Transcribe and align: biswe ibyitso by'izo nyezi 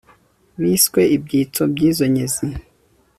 biswe 0.61 1.01
ibyitso 1.15 1.61
by'izo 1.71 2.05
nyezi 2.13 2.47